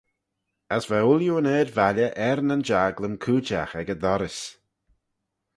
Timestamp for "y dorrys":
3.95-4.39